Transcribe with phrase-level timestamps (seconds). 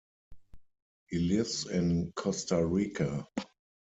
[1.09, 3.27] He lives in Costa Rica.